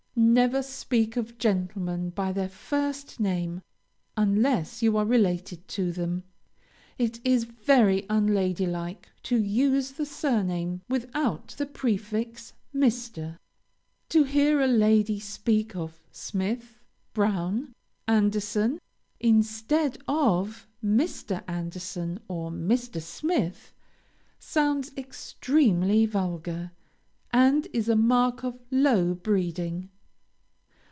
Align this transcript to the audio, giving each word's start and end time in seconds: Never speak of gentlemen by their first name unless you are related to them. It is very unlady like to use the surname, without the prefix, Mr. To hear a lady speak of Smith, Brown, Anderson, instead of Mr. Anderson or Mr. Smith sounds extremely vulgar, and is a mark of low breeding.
Never 0.13 0.61
speak 0.61 1.17
of 1.17 1.37
gentlemen 1.37 2.09
by 2.09 2.31
their 2.33 2.49
first 2.49 3.19
name 3.19 3.61
unless 4.17 4.83
you 4.83 4.95
are 4.97 5.05
related 5.05 5.67
to 5.69 5.91
them. 5.91 6.23
It 6.97 7.21
is 7.25 7.45
very 7.45 8.05
unlady 8.09 8.67
like 8.67 9.07
to 9.23 9.37
use 9.41 9.91
the 9.93 10.05
surname, 10.05 10.81
without 10.89 11.49
the 11.57 11.65
prefix, 11.65 12.53
Mr. 12.75 13.37
To 14.09 14.23
hear 14.25 14.59
a 14.61 14.67
lady 14.67 15.19
speak 15.19 15.75
of 15.77 16.03
Smith, 16.11 16.83
Brown, 17.13 17.73
Anderson, 18.07 18.79
instead 19.19 19.97
of 20.09 20.67
Mr. 20.83 21.41
Anderson 21.47 22.19
or 22.27 22.51
Mr. 22.51 23.01
Smith 23.01 23.73
sounds 24.37 24.91
extremely 24.97 26.05
vulgar, 26.05 26.71
and 27.31 27.67
is 27.73 27.87
a 27.89 27.95
mark 27.95 28.43
of 28.43 28.59
low 28.69 29.13
breeding. 29.15 29.87